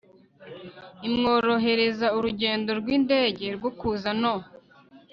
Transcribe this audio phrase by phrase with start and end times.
[1.07, 4.35] imworohereza urugendo rw indege rwo kuza no